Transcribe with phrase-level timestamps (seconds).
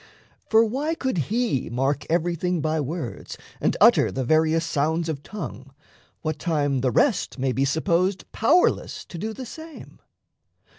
[0.49, 5.75] For why could he mark everything by words And utter the various sounds of tongue,
[6.23, 9.99] what time The rest may be supposed powerless To do the same?